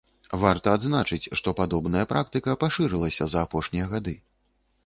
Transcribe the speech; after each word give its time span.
Варта 0.43 0.71
адзначыць, 0.77 1.29
што 1.41 1.53
падобная 1.59 2.03
практыка 2.13 2.57
пашырылася 2.65 3.29
за 3.35 3.45
апошнія 3.49 3.85
гады. 3.97 4.19